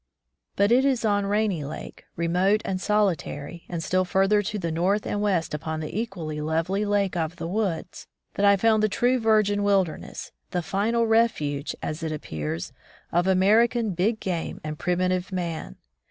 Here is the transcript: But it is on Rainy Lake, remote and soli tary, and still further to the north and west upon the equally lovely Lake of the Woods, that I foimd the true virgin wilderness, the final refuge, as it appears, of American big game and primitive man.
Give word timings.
But 0.55 0.71
it 0.71 0.83
is 0.83 1.05
on 1.05 1.27
Rainy 1.27 1.63
Lake, 1.63 2.05
remote 2.15 2.63
and 2.65 2.81
soli 2.81 3.15
tary, 3.15 3.65
and 3.69 3.83
still 3.83 4.03
further 4.03 4.41
to 4.41 4.57
the 4.57 4.71
north 4.71 5.05
and 5.05 5.21
west 5.21 5.53
upon 5.53 5.79
the 5.79 5.95
equally 6.01 6.41
lovely 6.41 6.85
Lake 6.85 7.15
of 7.15 7.35
the 7.35 7.47
Woods, 7.47 8.07
that 8.33 8.43
I 8.43 8.55
foimd 8.57 8.81
the 8.81 8.89
true 8.89 9.19
virgin 9.19 9.61
wilderness, 9.61 10.31
the 10.49 10.63
final 10.63 11.05
refuge, 11.05 11.75
as 11.83 12.01
it 12.01 12.11
appears, 12.11 12.73
of 13.11 13.27
American 13.27 13.91
big 13.91 14.19
game 14.19 14.59
and 14.63 14.79
primitive 14.79 15.31
man. 15.31 15.75